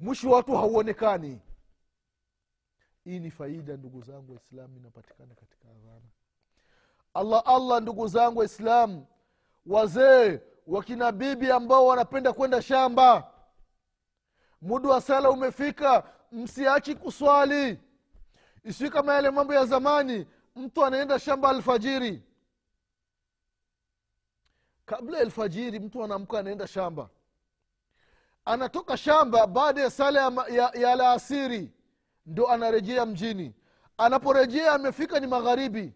Mwisho 0.00 0.30
watu 0.30 0.52
hauonekani. 0.56 1.40
Hii 3.04 3.20
ni 3.20 3.30
faida 3.30 3.76
ndugu 3.76 4.02
zangu 4.02 4.32
waislamu 4.32 4.76
inapatikana 4.76 5.34
katika 5.34 5.68
adhana 5.70 6.08
allah 7.14 7.42
allah 7.46 7.82
ndugu 7.82 8.08
zangu 8.08 8.38
waislamu 8.38 9.06
wazee 9.66 10.40
wakina 10.66 11.12
bibi 11.12 11.50
ambao 11.50 11.86
wanapenda 11.86 12.32
kwenda 12.32 12.62
shamba. 12.62 13.32
Muda 14.62 14.88
wa 14.88 15.00
sala 15.00 15.30
umefika 15.30 16.04
msiachi 16.32 16.94
kuswali. 16.94 17.78
Isiwi 18.64 18.90
kama 18.90 19.14
yale 19.14 19.30
mambo 19.30 19.54
ya 19.54 19.64
zamani 19.64 20.26
mtu 20.56 20.84
anaenda 20.84 21.18
shamba 21.18 21.48
alfajiri. 21.48 22.22
Kabla 24.86 25.16
ya 25.18 25.22
alfajiri 25.24 25.78
mtu 25.80 26.04
anaamka 26.04 26.38
anaenda 26.38 26.66
shamba. 26.66 27.08
Anatoka 28.44 28.96
shamba 28.96 29.46
baada 29.46 29.80
ya 29.80 29.90
sala 29.90 30.20
ya, 30.20 30.32
ya, 30.48 30.70
ya 30.80 30.94
laasiri 30.96 31.72
ndo 32.26 32.48
anarejea 32.48 33.06
mjini. 33.06 33.54
Anaporejea 33.98 34.72
amefika 34.72 35.20
ni 35.20 35.26
magharibi. 35.26 35.94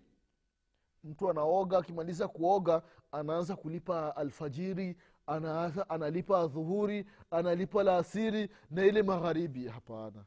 Mtu 1.04 1.30
anaoga 1.30 1.78
akimaliza 1.78 2.28
kuoga 2.28 2.82
anaanza 3.14 3.56
kulipa 3.56 4.16
alfajiri 4.16 4.96
anaanza, 5.26 5.90
analipa 5.90 6.46
dhuhuri 6.46 7.06
analipa 7.30 7.82
laasiri 7.82 8.50
na 8.70 8.84
ile 8.84 9.02
magharibi. 9.02 9.68
Hapana. 9.68 10.24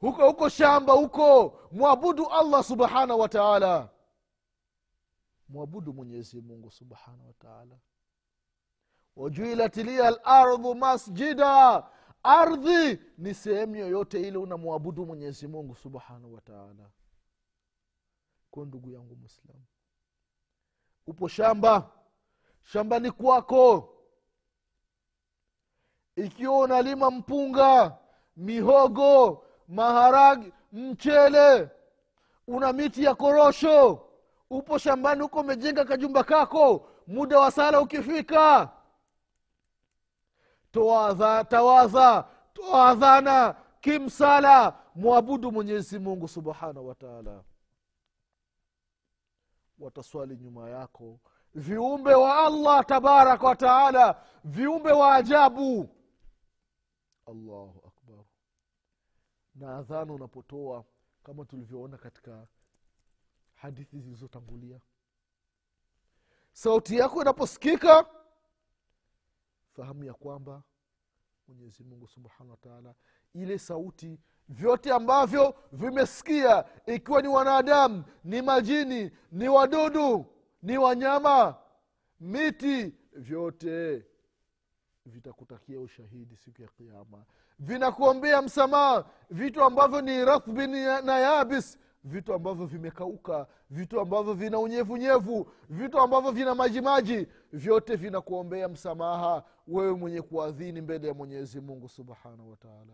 Huko 0.00 0.26
huko 0.26 0.48
shamba 0.48 0.92
huko 0.92 1.58
mwabudu 1.72 2.26
allah 2.26 2.64
subhanahu 2.64 3.20
wataala 3.20 3.88
mwabudu 5.48 5.92
mwenyezi 5.92 6.40
mungu 6.40 6.70
subhanahu 6.70 7.26
wataala 7.26 7.78
wajuilat 9.16 9.76
liya 9.76 10.10
lardhu 10.10 10.74
masjida. 10.74 11.86
Ardhi 12.22 12.98
ni 13.18 13.34
sehemu 13.34 13.76
yoyote 13.76 14.20
ile 14.28 14.38
unamwabudu 14.38 15.06
mwenyezi 15.06 15.46
mungu 15.46 15.74
subhanahu 15.76 16.34
wataala 16.34 16.90
ko 18.50 18.64
ndugu 18.64 18.90
yangu 18.90 19.16
mwislamu 19.16 19.64
upo 21.08 21.28
shamba. 21.28 21.90
Shambani 22.62 23.10
kwako. 23.10 23.94
Ikiwa 26.16 26.58
unalima 26.58 27.10
mpunga 27.10 27.96
mihogo 28.36 29.44
maharagi 29.68 30.52
mchele 30.72 31.68
una 32.46 32.72
miti 32.72 33.04
ya 33.04 33.14
korosho 33.14 34.08
upo 34.50 34.78
shambani 34.78 35.22
huko 35.22 35.40
umejenga 35.40 35.84
kajumba 35.84 36.24
kako 36.24 36.88
muda 37.06 37.38
wa 37.40 37.50
sala 37.50 37.80
ukifika. 37.80 38.70
Toadha 40.72 41.44
tawadha 41.44 42.24
toadhana 42.52 43.54
kimsala 43.80 44.74
mwabudu 44.94 45.52
mwenyezi 45.52 45.98
mungu 45.98 46.28
subhanahu 46.28 46.88
wa 46.88 46.94
taala 46.94 47.42
wataswali 49.78 50.36
nyuma 50.36 50.70
yako. 50.70 51.20
Viumbe 51.54 52.14
wa 52.14 52.46
allah 52.46 52.86
tabaraka 52.86 53.46
wa 53.46 53.56
taala 53.56 54.24
viumbe 54.44 54.92
wa 54.92 55.14
ajabu. 55.14 55.88
Allahu 57.26 57.82
akbar. 57.86 58.24
Na 59.54 59.76
adhana 59.76 60.12
unapotoa 60.12 60.84
kama 61.22 61.44
tulivyoona 61.44 61.98
katika 61.98 62.46
hadithi 63.54 63.98
zilizotangulia. 64.00 64.80
Sauti 66.52 66.96
yako 66.96 67.22
inaposikika 67.22 68.06
fahamu 69.72 70.04
ya 70.04 70.14
kwamba 70.14 70.62
mwenyezi 71.48 71.84
mungu 71.84 72.08
subhanahu 72.08 72.58
wa 72.68 72.94
ile 73.34 73.58
sauti 73.58 74.20
vyote 74.48 74.92
ambavyo 74.92 75.54
vimesikia 75.72 76.64
ikiwa 76.86 77.22
ni 77.22 77.28
wanadamu 77.28 78.04
ni 78.24 78.42
majini 78.42 79.10
ni 79.32 79.48
wadudu 79.48 80.26
ni 80.62 80.78
wanyama 80.78 81.54
miti 82.20 82.94
vyote 83.12 84.06
vitakutakia 85.06 85.80
ushahidi 85.80 86.36
siku 86.36 86.62
ya 86.62 86.68
kiama 86.68 87.24
vinakuombea 87.58 88.42
msamaha 88.42 89.04
vitu 89.30 89.64
ambavyo 89.64 90.00
ni 90.00 90.24
rathbi 90.24 90.66
na 90.66 91.18
yabis 91.18 91.78
vitu 92.04 92.34
ambavyo 92.34 92.66
vimekauka 92.66 93.46
vitu 93.70 94.00
ambavyo 94.00 94.34
vina 94.34 94.58
unyevunyevu 94.58 95.52
vitu 95.68 95.98
ambavyo 96.00 96.30
vina 96.30 96.54
majimaji 96.54 97.26
vyote 97.52 97.96
vinakuombea 97.96 98.68
msamaha 98.68 99.44
wewe 99.68 99.92
mwenye 99.92 100.22
kuadhini 100.22 100.80
mbele 100.80 101.08
ya 101.08 101.14
mwenyezi 101.14 101.60
mungu 101.60 101.88
subhanahu 101.88 102.50
wataala 102.50 102.92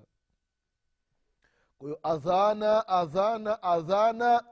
kwa 1.78 1.88
hiyo 1.88 2.00
adhana 2.02 2.88
adhana 2.88 3.62
adhana 3.62 4.44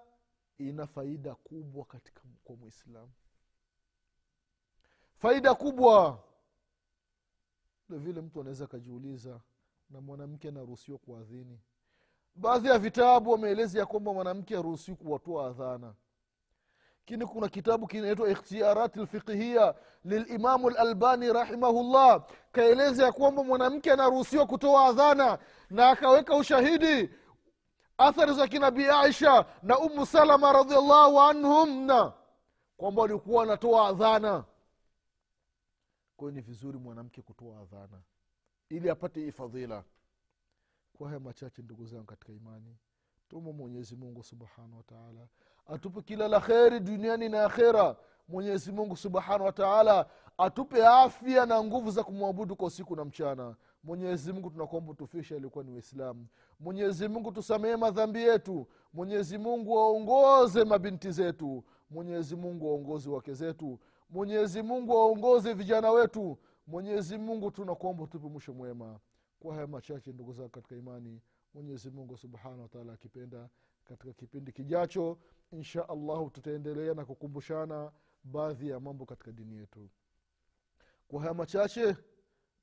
ina 0.59 0.87
faida 0.87 1.35
kubwa 1.35 1.85
katika 1.85 2.21
kwa 2.45 2.57
mwislamu 2.57 3.13
faida 5.19 5.55
kubwa. 5.55 6.19
Vile 7.89 8.21
mtu 8.21 8.41
anaweza 8.41 8.65
akajiuliza 8.65 9.41
na 9.91 10.01
mwanamke 10.01 10.49
anaruhusiwa 10.49 10.99
kuadhini? 10.99 11.61
Baadhi 12.35 12.69
ya 12.69 12.79
vitabu 12.79 13.31
wameeleza 13.31 13.79
ya 13.79 13.87
kwamba 13.87 14.13
mwanamke 14.15 14.57
aruhusiwi 14.57 14.97
kuwatoa 14.97 15.47
adhana 15.47 15.95
lakini 17.07 17.27
kuna 17.27 17.49
kitabu 17.49 17.87
kinaitwa 17.87 18.31
ikhtiarati 18.31 19.01
lfiqihia 19.01 19.75
lilimamu 20.05 20.71
lalbani 20.71 21.33
rahimahullah. 21.33 22.27
Kaeleza 22.53 23.05
ya 23.05 23.13
kwamba 23.13 23.45
mwanamke 23.45 23.93
anaruhusiwa 23.93 24.47
kutoa 24.47 24.85
adhana 24.87 25.39
na 25.71 25.91
akaweka 25.91 26.37
ushahidi. 26.37 27.11
Athari 27.99 28.35
za 28.35 28.49
kinabii 28.49 28.87
aisha 28.87 29.47
na 29.63 29.79
umu 29.79 30.07
salama 30.07 30.53
radiallahu 30.53 31.21
anhumna. 31.21 32.13
Kwamba 32.77 33.03
walikuwa 33.03 33.41
wanatoa 33.41 33.89
adhana. 33.89 34.45
Kwayo 36.17 36.33
ni 36.33 36.41
vizuri 36.41 36.79
mwanamke 36.79 37.23
kutoa 37.23 37.61
adhana. 37.61 38.03
Ili 38.69 38.91
apate 38.91 39.21
hii 39.21 39.33
fadhila. 39.33 39.85
Kwa 40.99 41.09
haya 41.09 41.21
machache 41.21 41.63
ndugu 41.63 41.87
zangu 41.87 42.05
katika 42.05 42.33
imani 42.33 42.77
tumo 43.29 43.53
mwenyezi 43.53 43.97
mungu 43.97 44.23
subhanahu 44.23 44.77
wataala 44.77 45.27
atupe 45.67 46.03
kila 46.03 46.29
la 46.29 46.41
kheri 46.41 46.81
duniani 46.81 47.29
na 47.29 47.45
akhera. 47.45 47.97
Mwenyezi 48.29 48.73
mungu 48.73 48.97
subhanahu 48.97 49.45
wataala 49.45 50.07
atupe 50.39 50.87
afya 50.87 51.47
na 51.47 51.65
nguvu 51.65 51.91
za 51.91 52.05
kumwabudu 52.05 52.57
kwa 52.57 52.67
usiku 52.67 52.97
na 52.97 53.05
mchana. 53.05 53.57
Mwenyezi 53.85 54.33
mungu 54.33 54.51
tunakuomba 54.51 54.95
tufisha 54.95 55.37
alikuwa 55.37 55.65
ni 55.65 55.71
waislamu. 55.71 56.27
Mwenyezi 56.61 57.09
mungu 57.09 57.33
tusamehe 57.33 57.77
madhambi 57.77 58.23
yetu. 58.23 58.67
Mwenyezi 58.93 59.39
mungu 59.39 59.73
waongoze 59.75 60.65
mabinti 60.65 61.11
zetu. 61.11 61.65
Mwenyezi 61.91 62.37
mungu 62.37 62.67
waongozi 62.67 63.09
wake 63.09 63.35
zetu. 63.35 63.79
Mwenyezi 64.11 64.63
mungu 64.63 64.93
waongoze 64.93 65.53
vijana 65.55 65.91
wetu. 65.91 66.39
Mwenyezi 66.67 67.19
tunakuomba 67.51 68.07
tupe 68.07 68.29
mwisho 68.29 68.53
mwema. 68.55 69.01
Kwa 69.41 69.55
haya 69.55 69.67
machache 69.67 70.13
ndugu 70.13 70.33
zako 70.33 70.49
katika 70.49 70.77
imani 70.77 71.21
mwenyezi 71.55 71.91
subhanahu 72.17 72.63
wataala 72.63 72.93
akipenda 72.93 73.49
katika 73.85 74.13
kipindi 74.13 74.53
kijacho 74.53 75.19
insha 75.52 75.90
allahu 75.90 76.30
tutaendelea 76.30 76.94
na 76.94 77.06
kukumbushana 77.06 77.92
baadhi 78.24 78.70
ya 78.70 78.80
mambo 78.80 79.06
katika 79.06 79.32
dini 79.32 79.56
yetu 79.58 79.90
kwa 81.08 81.22
haya 81.22 81.34
machache 81.34 81.96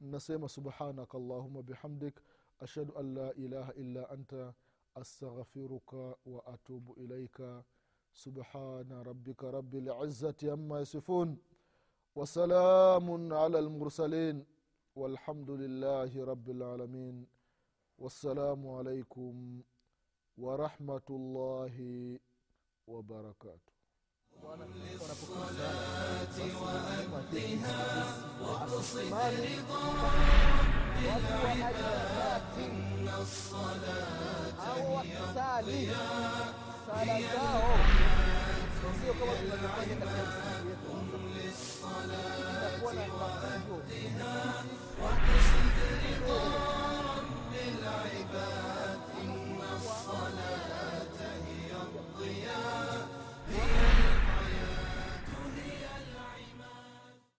nasema 0.01 0.49
subhanaka 0.49 1.19
allahuma 1.19 1.63
bihamdik 1.63 2.21
ashhadu 2.61 2.99
an 2.99 3.15
la 3.15 3.35
ilaha 3.35 3.73
illa 3.75 4.11
anta 4.11 4.55
astaghfiruka 4.95 5.97
wa 6.27 6.47
atubu 6.47 6.95
ilaika 6.95 7.65
subhana 8.13 9.03
rabbika 9.03 9.51
rabi 9.51 9.81
lizati 9.81 10.51
ama 10.51 10.79
yasifun 10.79 11.37
وسلام 12.17 13.33
على 13.33 13.59
المرسلين 13.59 14.45
والحمد 14.97 15.51
لله 15.51 16.25
رب 16.25 16.51
العالمين 16.51 17.27
والسلام 17.99 18.69
عليكم 18.69 19.63
ورحمة 20.39 21.09
الله 21.11 21.75
وبركاته. 22.90 23.74
رضا 24.44 24.56
إن 32.66 33.08
الصلاة 33.22 34.26
للصلاة 41.36 42.84
واقصد 45.02 45.78
رضا 46.06 46.42
رب 47.10 47.54
العباد 47.68 48.89